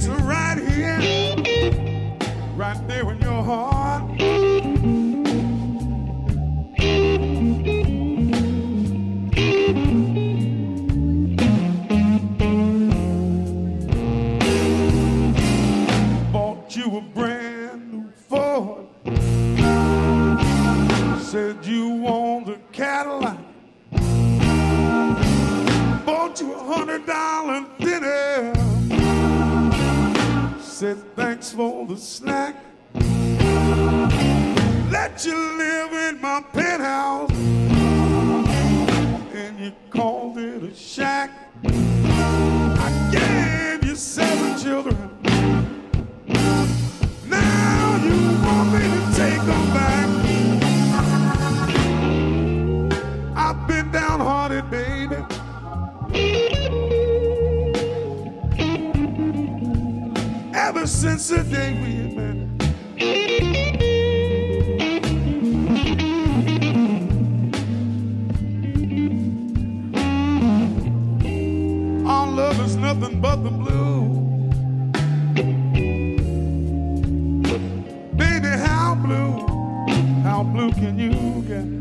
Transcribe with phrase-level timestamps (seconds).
[0.00, 0.98] Answer right here,
[2.56, 4.08] right there in your heart.
[16.32, 18.86] Bought you a brand new Ford.
[21.20, 23.36] Said you want a Cadillac.
[26.06, 27.66] Bought you a hundred dollar
[31.50, 32.56] thanks for the snack.
[34.90, 37.30] Let you live in my penthouse.
[39.32, 41.30] And you called it a shack.
[41.64, 45.09] I gave you seven children.
[60.90, 62.36] Since the day we met.
[72.06, 74.00] Our love is nothing but the blue.
[78.16, 79.46] Baby, how blue,
[80.22, 81.79] how blue can you get?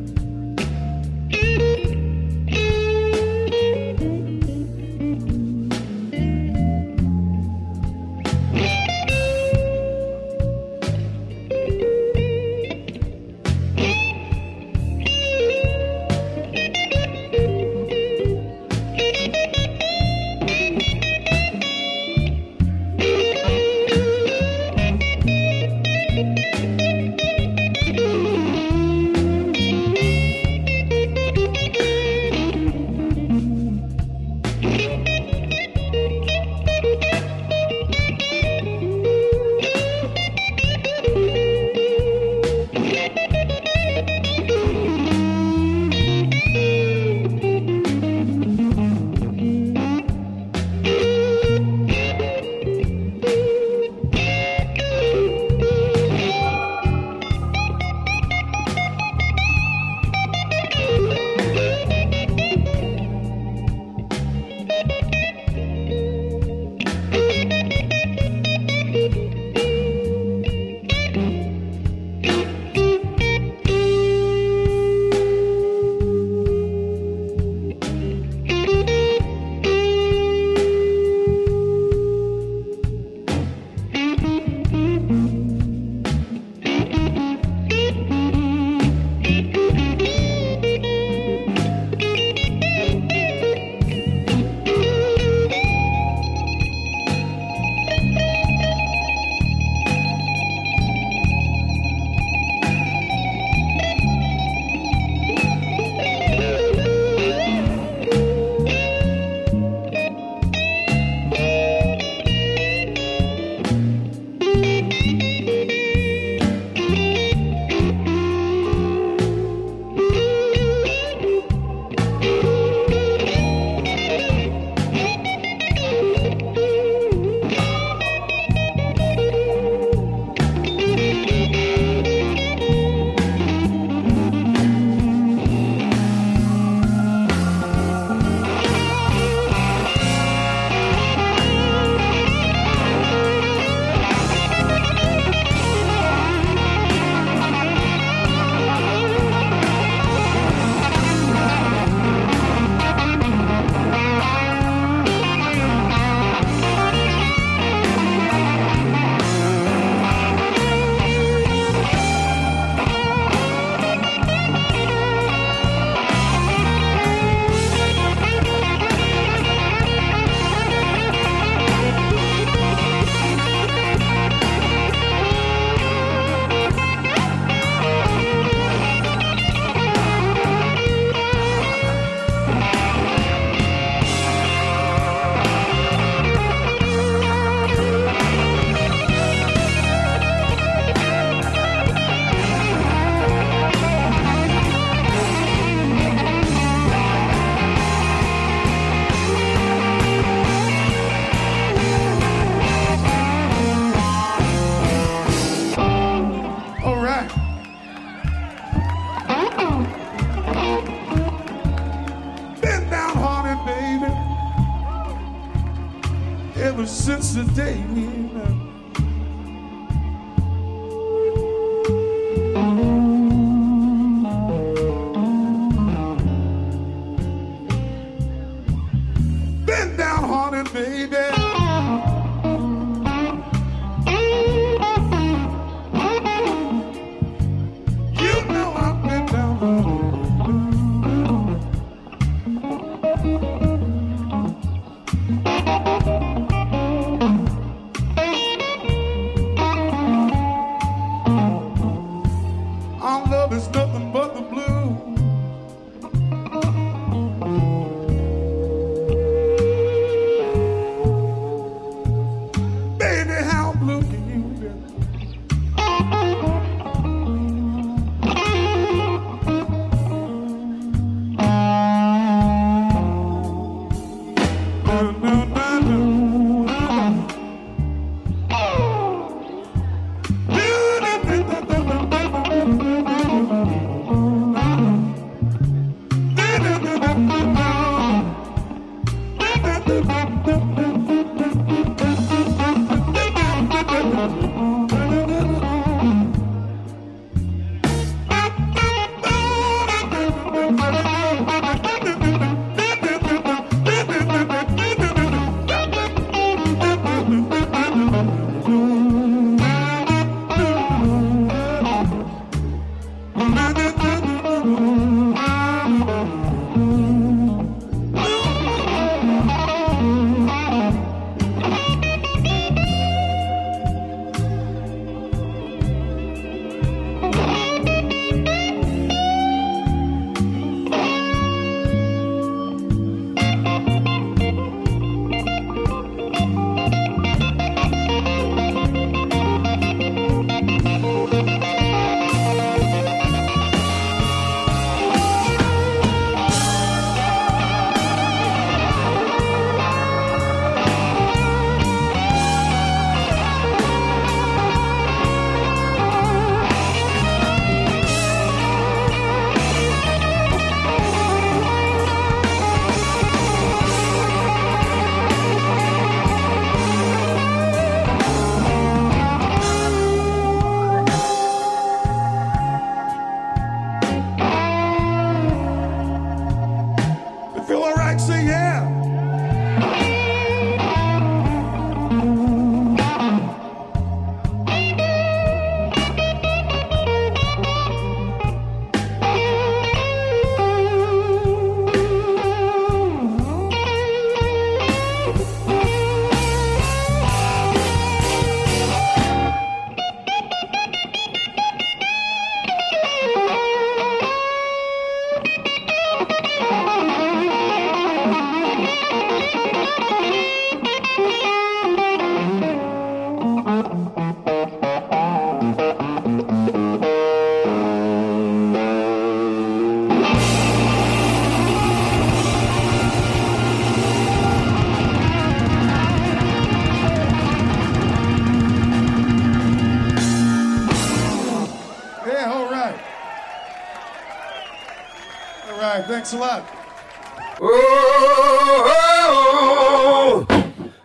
[436.19, 436.67] Thanks a lot.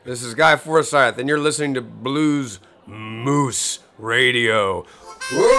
[0.05, 4.85] This is Guy Forsyth, and you're listening to Blues Moose Radio.
[5.33, 5.55] Whoa!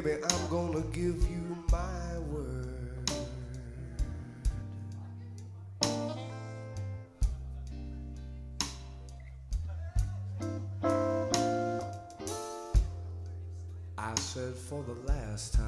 [0.00, 3.10] Baby, I'm gonna give you my word.
[13.96, 15.66] I said for the last time.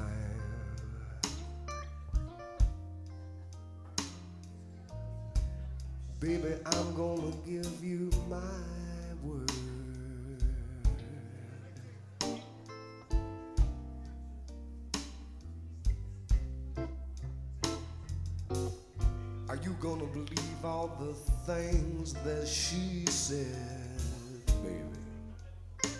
[6.21, 8.37] Baby, I'm gonna give you my
[9.23, 9.70] word.
[19.63, 21.13] You gonna believe all the
[21.53, 24.01] things that she said,
[24.63, 25.91] baby?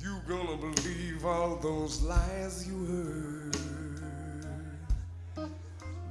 [0.00, 3.56] You gonna believe all those lies you heard?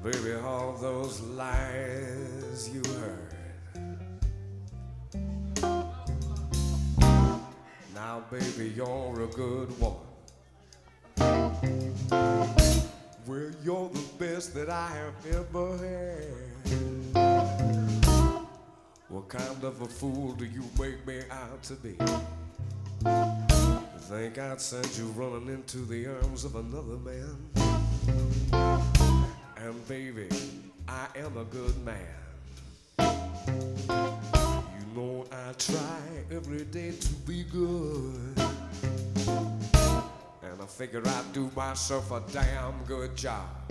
[0.03, 3.36] Baby, all those lies you heard.
[7.96, 10.02] Now, baby, you're a good woman.
[14.93, 15.13] I had.
[19.09, 21.95] What kind of a fool do you make me out to be?
[24.09, 27.38] Think I'd send you running into the arms of another man?
[29.57, 30.29] And baby,
[30.88, 31.97] I am a good man.
[33.00, 38.38] You know I try every day to be good.
[40.43, 43.62] And I figure I'd do myself a damn good job.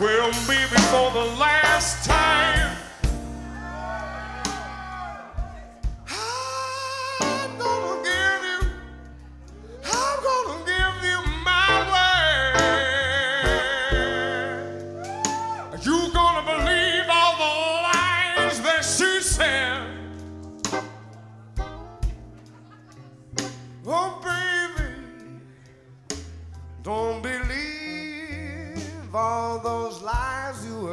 [0.00, 1.59] Well, maybe for the last
[29.10, 30.88] believe all those lies you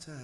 [0.00, 0.16] time.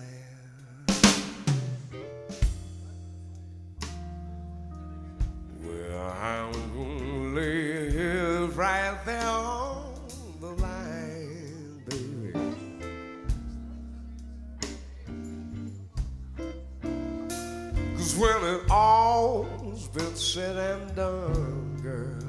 [5.62, 9.94] Well, I'm gonna live right there on
[10.40, 12.32] the line, baby.
[17.96, 22.23] Cause when it all's been said and done, girl.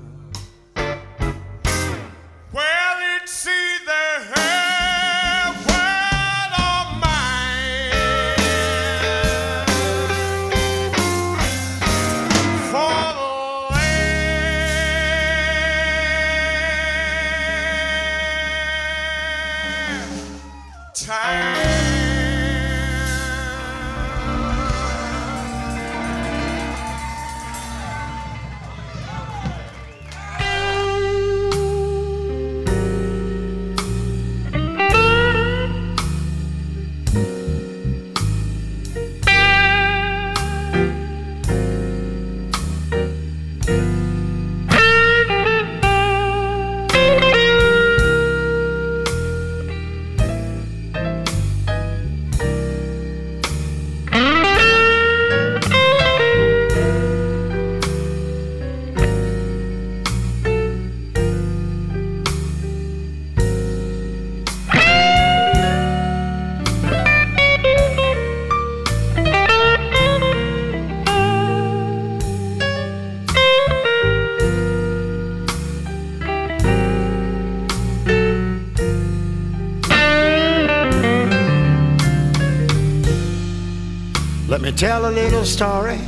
[84.49, 84.77] Heard.
[84.77, 85.99] tell a little story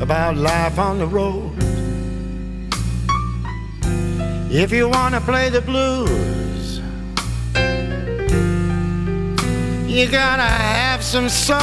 [0.00, 1.52] about life on the road.
[4.50, 6.80] If you want to play the blues,
[9.88, 11.58] you gotta have some soul.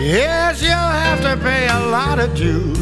[0.00, 2.77] Yes, you'll have to pay a lot of dues.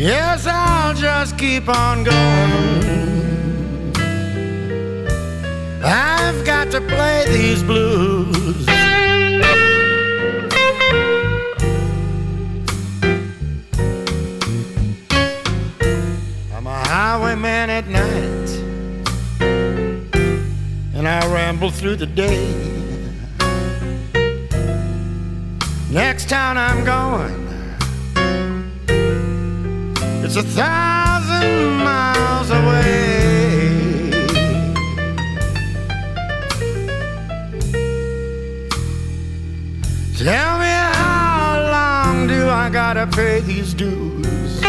[0.00, 3.92] Yes, I'll just keep on going.
[5.84, 8.66] I've got to play these blues.
[16.54, 18.50] I'm a highwayman at night.
[20.94, 22.54] and I ramble through the day.
[25.90, 27.39] Next town I'm going,
[30.32, 34.10] it's a thousand miles away.
[40.16, 44.60] Tell me how long do I gotta pay these dues?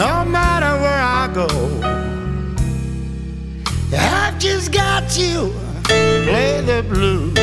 [0.00, 1.48] No matter where I go,
[3.98, 5.50] I've just got to
[5.88, 7.41] play the blues.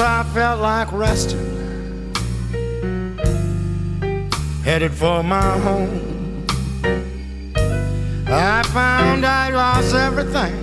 [0.00, 2.12] I felt like resting,
[4.62, 6.44] headed for my home.
[8.28, 10.54] I found I lost everything.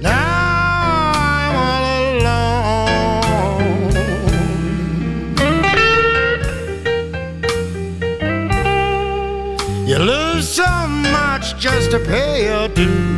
[0.00, 1.84] Now I'm all
[2.16, 2.66] alone.
[9.86, 13.17] You lose so much just to pay your dues.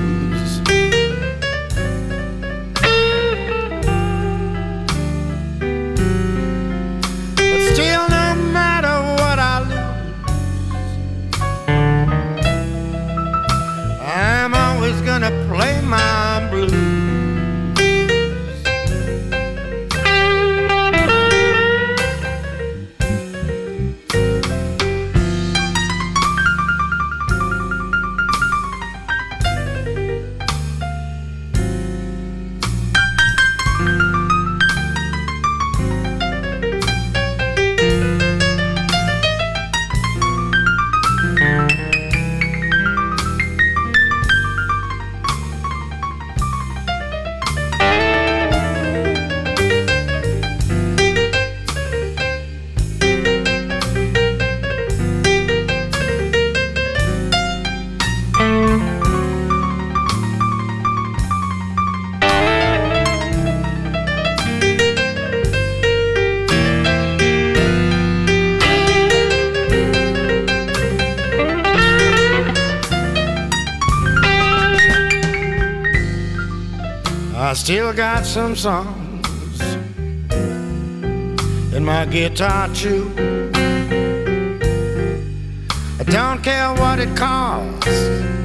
[77.60, 79.60] Still got some songs
[81.74, 83.12] in my guitar too.
[85.98, 88.39] I don't care what it costs.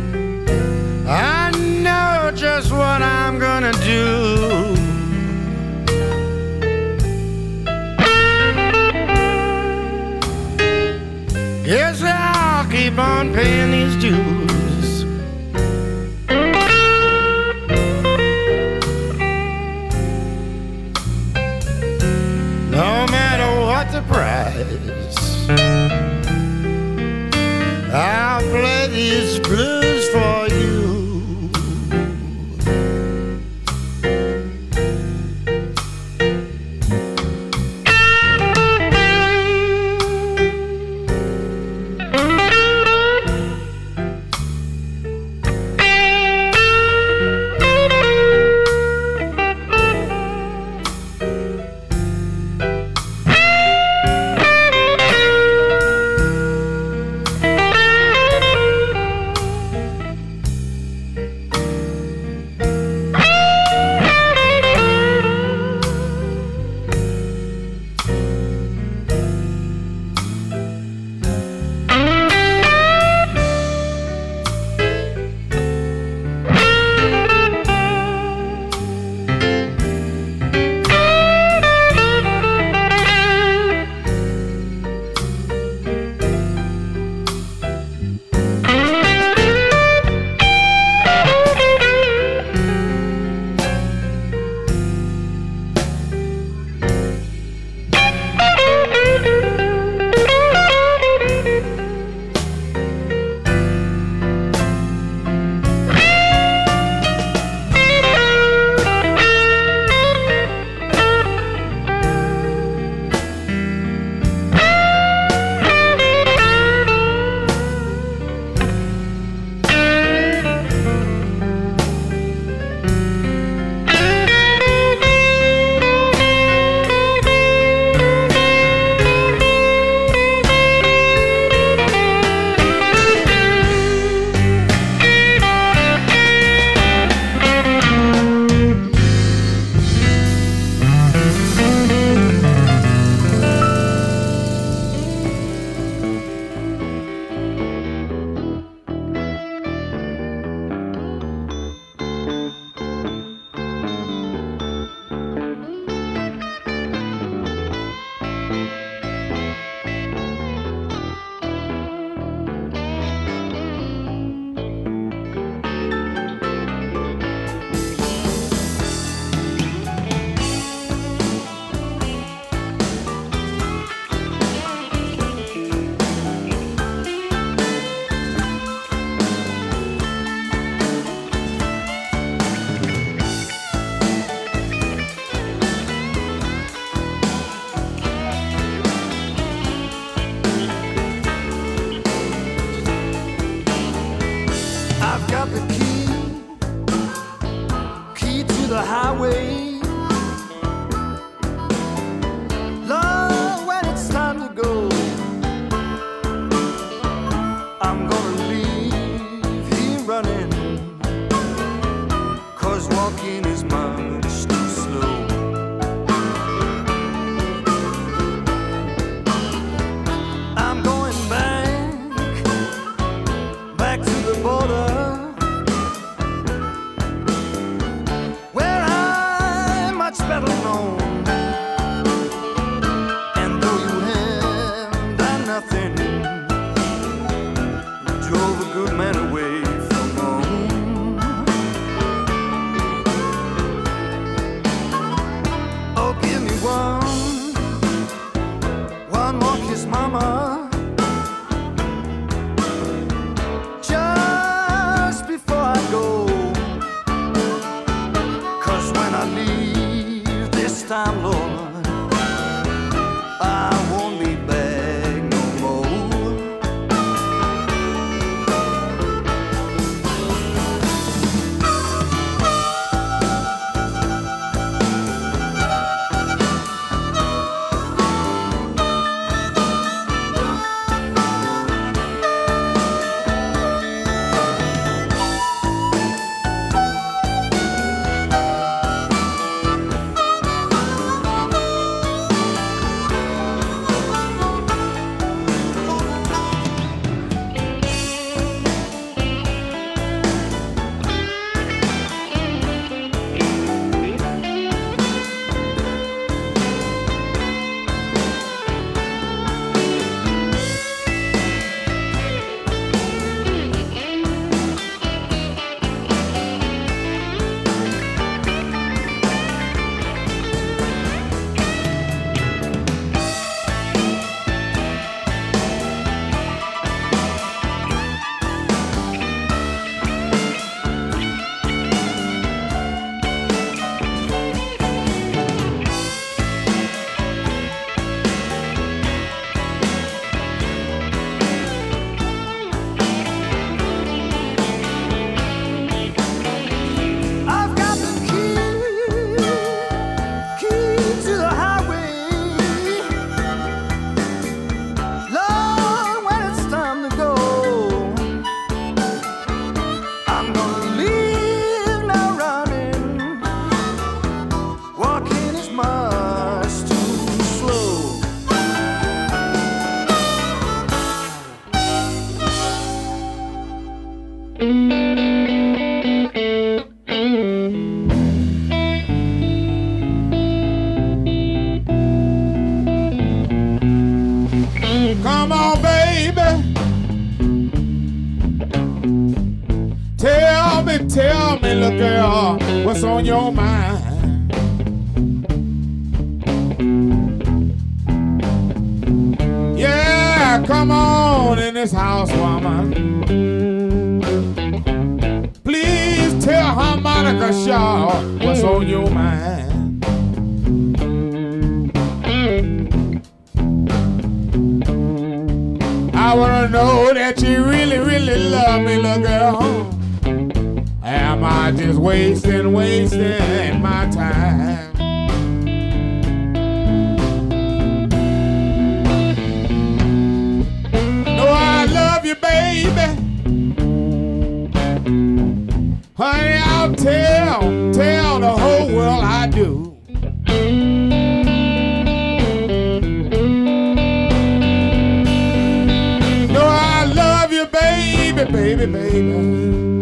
[448.55, 450.01] baby, baby.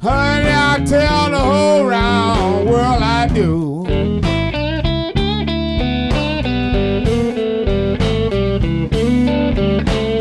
[0.00, 3.84] Honey, I tell the whole round world I do.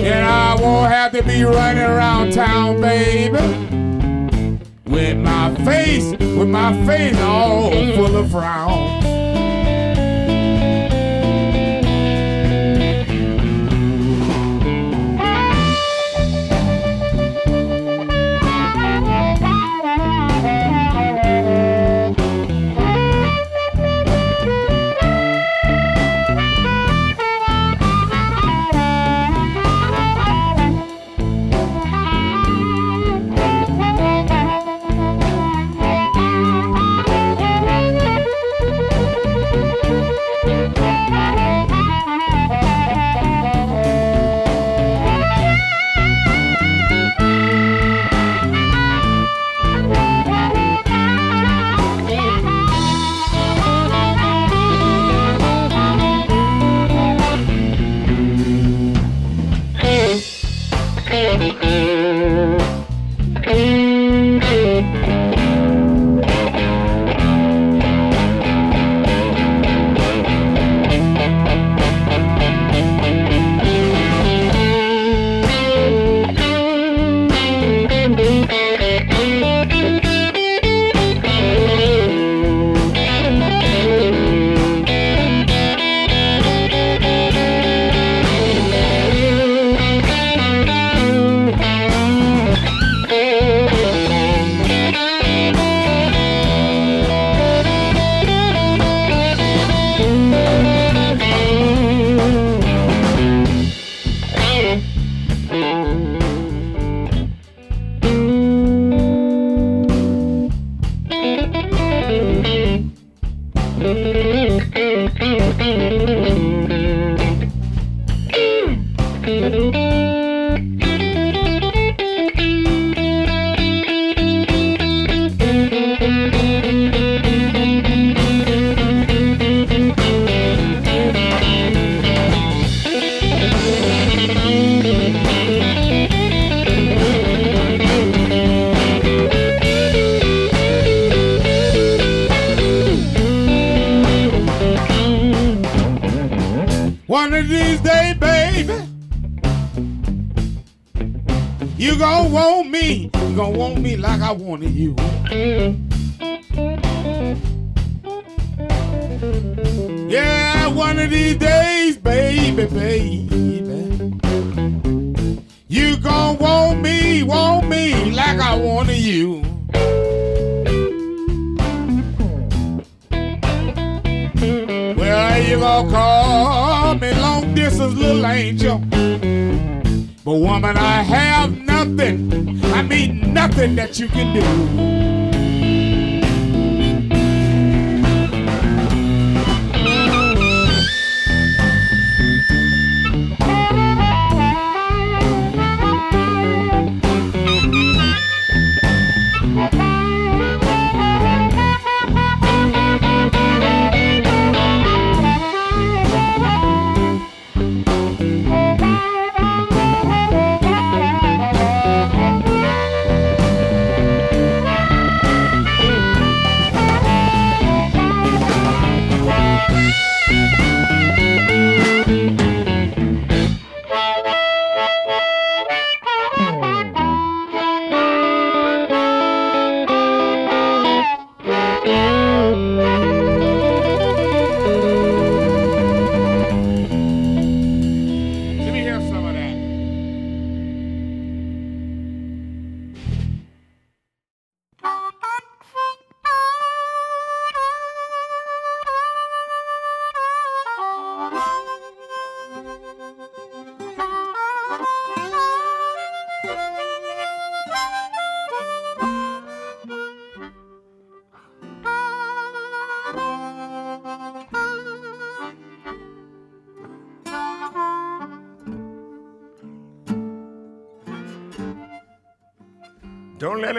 [0.09, 3.37] And I won't have to be running around town, baby.
[4.85, 9.00] With my face, with my face all full of frown.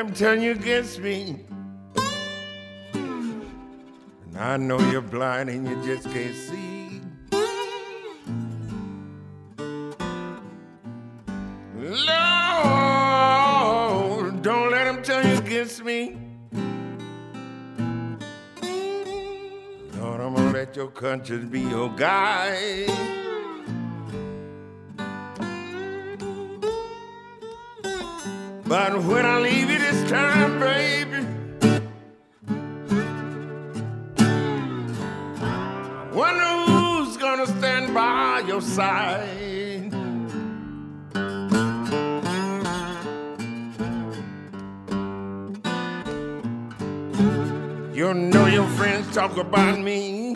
[0.03, 1.47] Him turn you against me.
[2.93, 7.01] And I know you're blind and you just can't see.
[11.79, 12.03] Lord,
[14.43, 16.17] don't let him turn you against me.
[20.01, 23.22] Lord, I'm gonna let your conscience be your guide.
[28.73, 31.27] But when I leave you this time, baby,
[36.11, 39.93] wonder who's gonna stand by your side.
[47.95, 50.35] You know your friends talk about me.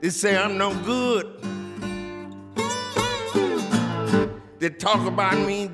[0.00, 1.31] They say I'm no good.
[4.62, 5.68] They talk about me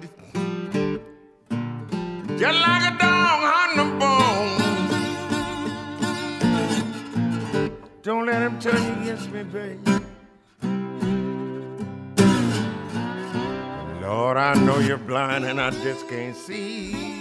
[2.39, 4.57] just like a dog on the bone.
[8.01, 9.79] Don't let them turn you against me, baby.
[14.01, 17.19] Lord, I know you're blind and I just can't see.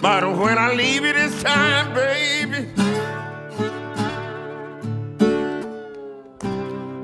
[0.00, 2.69] But when I leave you this time, baby,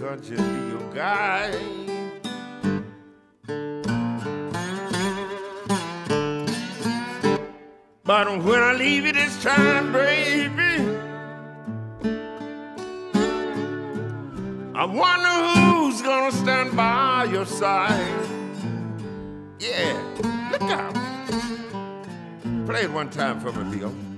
[0.00, 1.58] let be your guide.
[8.04, 10.84] But when I leave you this time, baby,
[14.74, 18.26] I wonder who's gonna stand by your side.
[19.58, 19.98] Yeah,
[20.52, 20.94] look out.
[22.66, 24.15] Play it one time for me, Bill.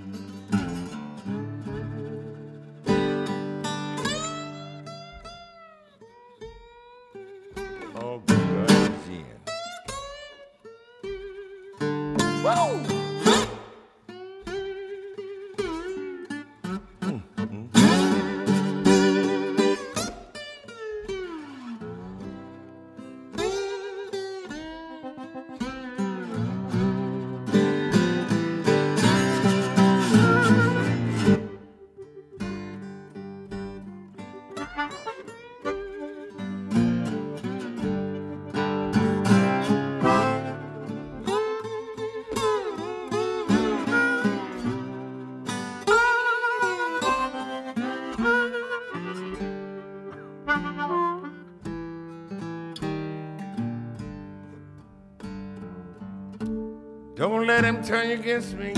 [57.48, 58.74] Let him turn you against me.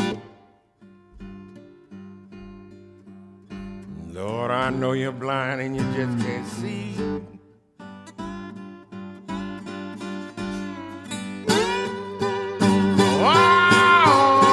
[4.12, 6.95] Lord, I know you're blind and you just can't see.
[13.21, 14.45] Wow!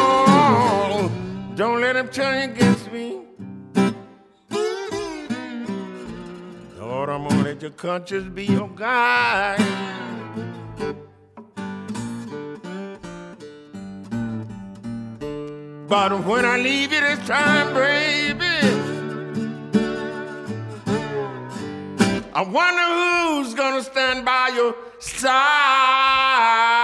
[1.53, 3.21] Don't let him turn you against me.
[6.79, 10.06] Lord, I'm gonna let your conscience be your guide.
[15.87, 18.43] But when I leave you this time, baby,
[22.33, 26.76] I wonder who's gonna stand by your side.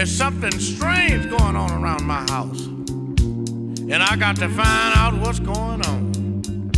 [0.00, 2.64] There's something strange going on around my house.
[2.64, 6.72] And I got to find out what's going on.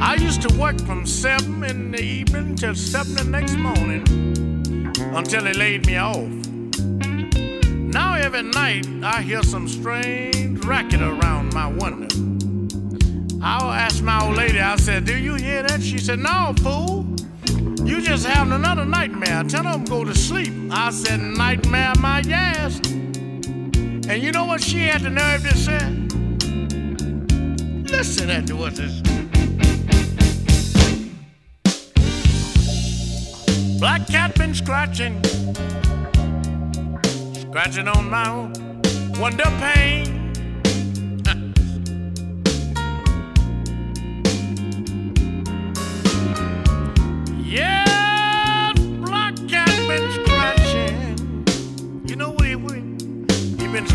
[0.00, 4.04] I used to work from 7 in the evening till 7 the next morning
[5.12, 6.28] until they laid me off.
[7.66, 12.14] Now every night I hear some strange racket around my window.
[13.42, 15.82] I'll ask my old lady, I said, Do you hear that?
[15.82, 17.07] She said, No, fool.
[17.88, 19.44] You just having another nightmare.
[19.44, 20.52] Tell them go to sleep.
[20.70, 22.78] I said, Nightmare, my ass.
[22.86, 25.88] And you know what she had the nerve to say?
[27.90, 29.00] Listen at what this.
[33.80, 35.24] Black cat been scratching,
[37.40, 38.52] scratching on my
[39.18, 40.17] window pane.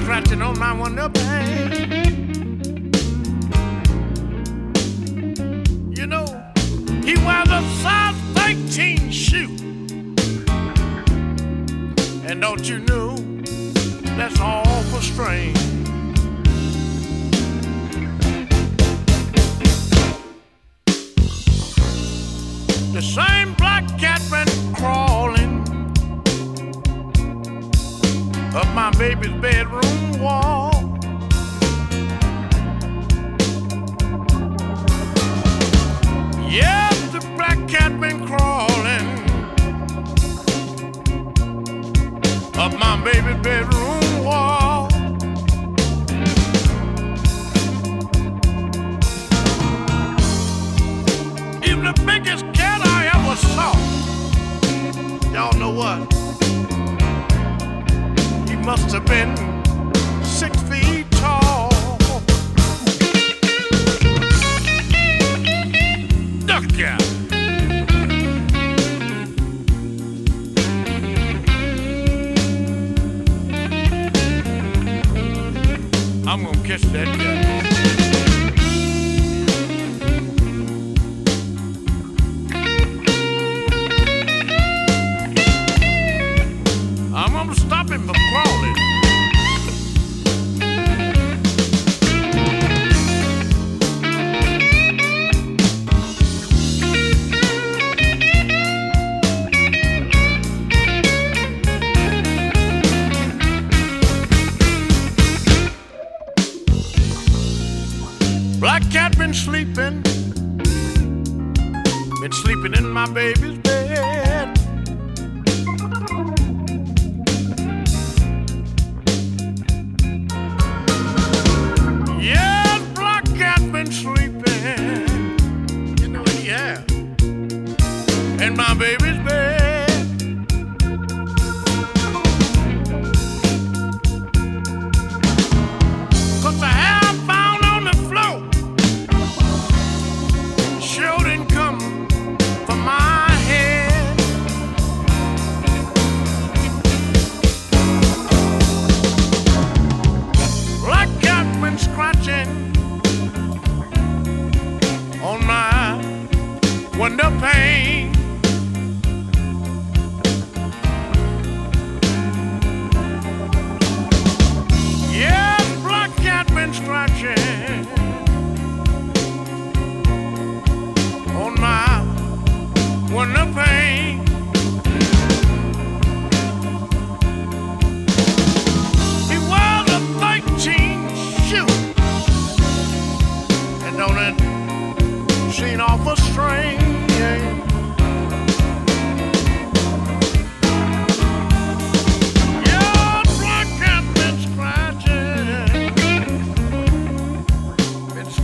[0.04, 2.92] Scratching on my window pane.
[5.96, 6.26] You know,
[7.06, 9.56] he wears a size 13 shoe.
[12.28, 13.16] And don't you know,
[14.18, 15.63] that's awful strange.
[28.84, 30.03] My baby's bedroom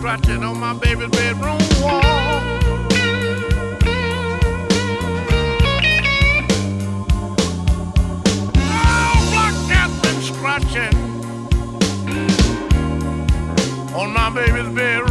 [0.10, 2.02] scratching on my baby's bedroom wall.
[10.20, 10.96] scratching
[13.94, 15.09] on my baby's bed.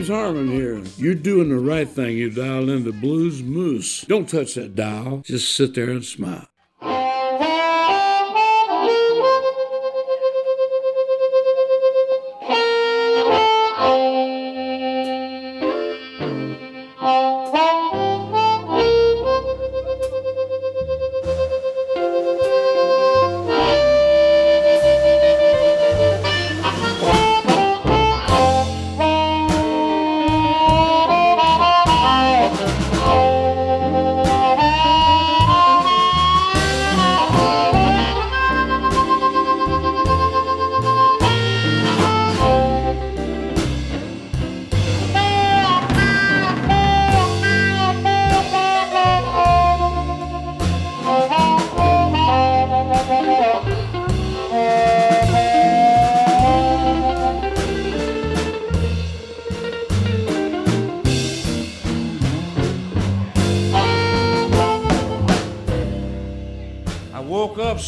[0.00, 0.82] James Harman here.
[0.96, 2.16] You're doing the right thing.
[2.16, 4.00] You dial into Blues Moose.
[4.08, 5.20] Don't touch that dial.
[5.26, 6.49] Just sit there and smile.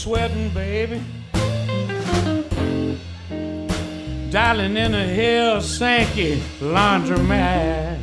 [0.03, 1.01] Sweating, baby.
[4.31, 8.01] Dialing in a Helsinki laundromat.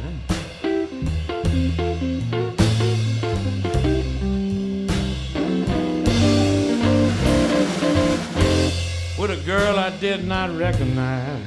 [9.19, 11.41] With a girl I did not recognize.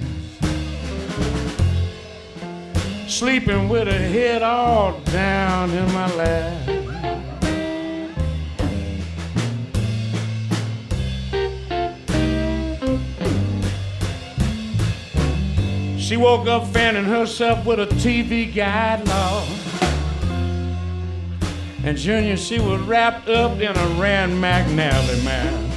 [3.09, 6.62] Sleeping with her head all down in my lap.
[16.13, 19.49] She woke up fanning herself with a TV guide, Lord.
[21.85, 25.71] And Junior, she was wrapped up in a Rand McNally, man.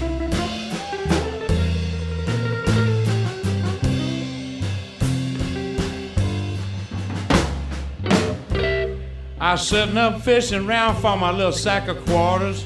[9.40, 12.66] I was sitting up fishing around for my little sack of quarters.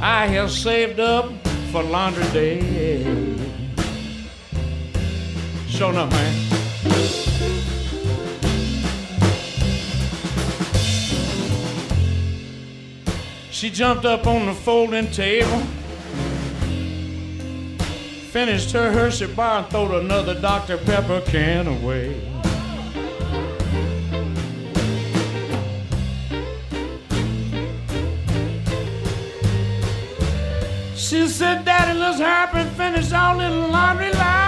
[0.00, 1.30] I have saved up
[1.70, 3.33] for laundry day.
[5.92, 6.34] Man.
[13.50, 15.60] She jumped up on the folding table,
[18.30, 20.78] finished her Hershey bar, and threw another Dr.
[20.78, 22.18] Pepper can away.
[30.96, 34.43] She said, Daddy, let's hurry and finish our little laundry line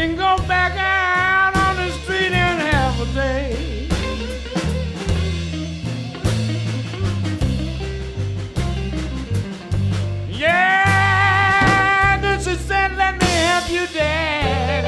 [0.00, 3.86] can go back out on the street in half a day.
[10.30, 14.84] Yeah, then she said, let me help you, Dad.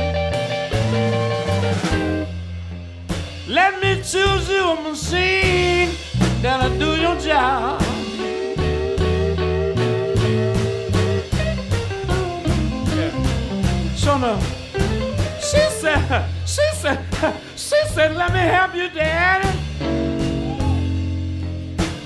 [3.48, 5.90] Let me choose you a machine
[6.40, 7.81] that'll do your job.
[17.92, 19.48] Said, let me help you, Daddy.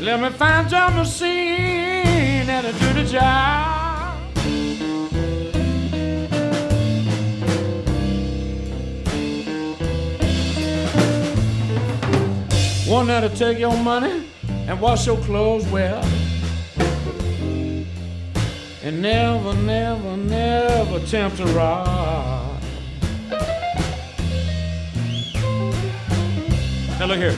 [0.00, 4.18] Let me find your machine that'll do the job.
[12.88, 14.26] One that'll take your money
[14.66, 16.04] and wash your clothes well.
[18.82, 22.35] And never, never, never tempt to rod.
[26.98, 27.36] Now look here.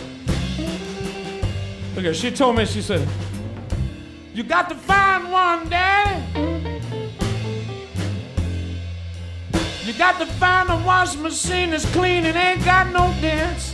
[1.97, 2.15] Look here.
[2.15, 3.07] She told me, she said,
[4.33, 6.23] You got to find one, Daddy.
[9.85, 13.73] You got to find a washing machine that's clean and ain't got no dents.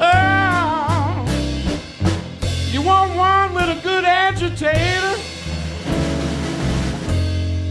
[0.00, 1.24] Oh,
[2.70, 5.31] you want one with a good agitator?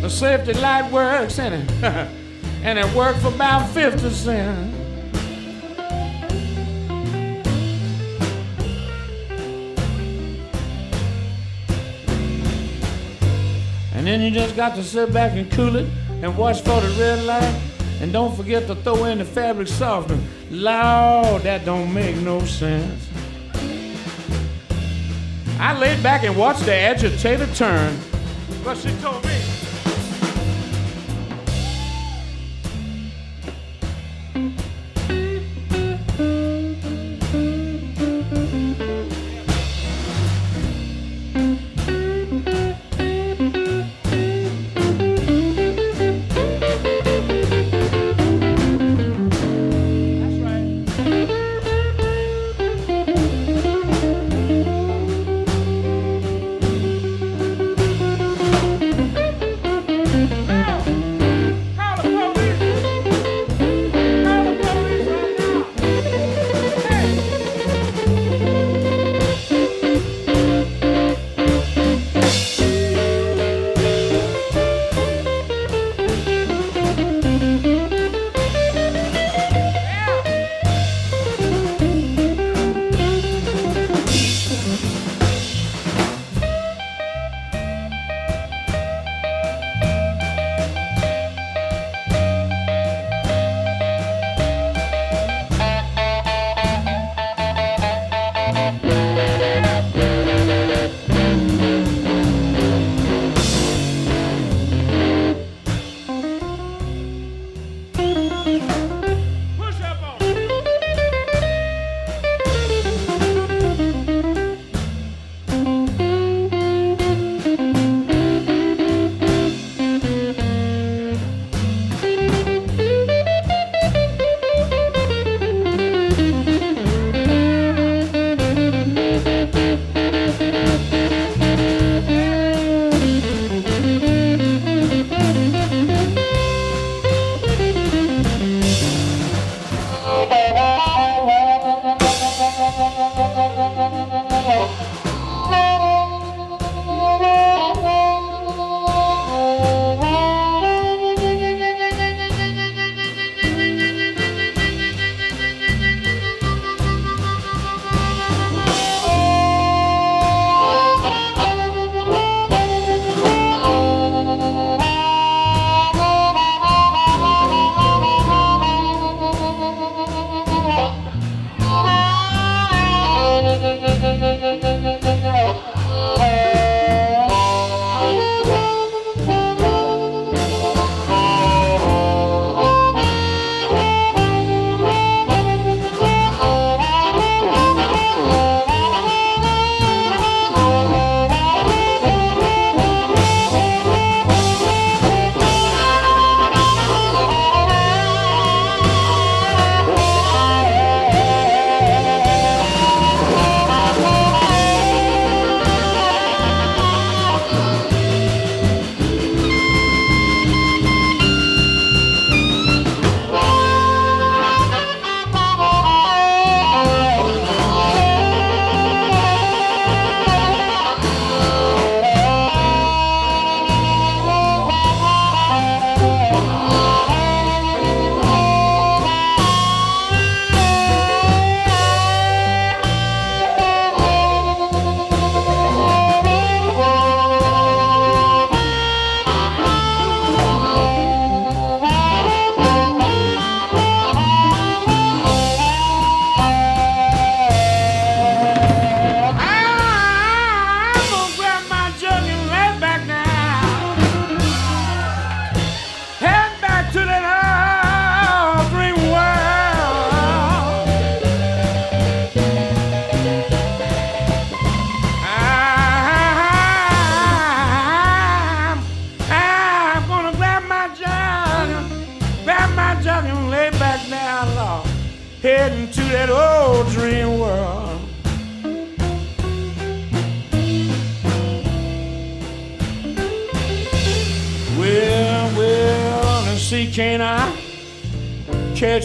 [0.02, 1.84] The safety light works and it,
[2.64, 4.78] and it worked for about 50 cents.
[13.94, 15.88] And then you just got to sit back and cool it
[16.24, 17.62] and watch for the red light.
[18.02, 20.20] And don't forget to throw in the fabric softener.
[20.50, 23.08] Lord, that don't make no sense.
[25.60, 27.96] I laid back and watched the agitator turn.
[28.64, 29.31] But she told me.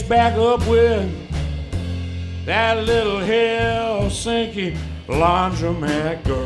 [0.09, 1.11] Back up with
[2.45, 4.77] that little Helsinki
[5.09, 6.46] laundromat girl.